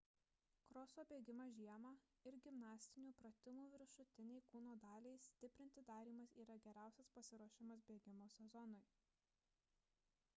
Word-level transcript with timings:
kroso 0.67 1.03
bėgimas 1.09 1.57
žiemą 1.57 1.89
ir 2.29 2.37
gimnastinių 2.45 3.11
pratimų 3.19 3.65
viršutinei 3.73 4.39
kūno 4.53 4.73
daliai 4.85 5.19
stiprinti 5.27 5.83
darymas 5.91 6.35
yra 6.45 6.57
geriausias 6.65 7.13
pasiruošimas 7.19 7.85
bėgimo 7.91 8.29
sezonui 8.39 8.83